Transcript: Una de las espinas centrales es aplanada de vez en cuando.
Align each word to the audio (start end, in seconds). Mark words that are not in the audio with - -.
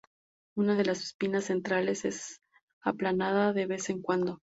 Una 0.55 0.75
de 0.75 0.83
las 0.83 1.03
espinas 1.03 1.43
centrales 1.45 2.05
es 2.05 2.41
aplanada 2.81 3.53
de 3.53 3.67
vez 3.67 3.87
en 3.91 4.01
cuando. 4.01 4.41